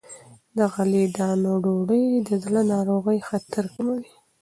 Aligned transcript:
له 0.57 0.65
غلې- 0.73 1.13
دانو 1.17 1.53
ډوډۍ 1.63 2.05
د 2.27 2.29
زړه 2.43 2.61
ناروغۍ 2.73 3.19
خطر 3.27 3.63
کموي. 3.73 4.09